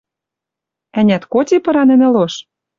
Ӓнят, 0.99 1.23
коти 1.31 1.55
пыра 1.63 1.83
нӹнӹ 1.87 2.07
лош?» 2.15 2.33